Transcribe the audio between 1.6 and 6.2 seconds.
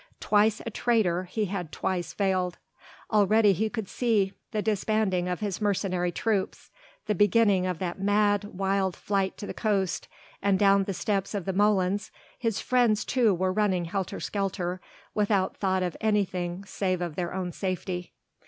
twice failed. Already he could see the disbanding of his mercenary